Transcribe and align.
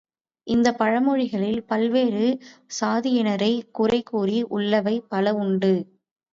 இந்தப் 0.47 0.77
பழமொழிகளில் 0.77 1.65
பல்வேறு 1.65 2.25
சாதியினரைக் 2.79 3.69
குறை 3.71 4.01
கூறி 4.03 4.43
உள்ளவை 4.49 4.99
பல 5.07 5.35
உண்டு. 5.35 5.73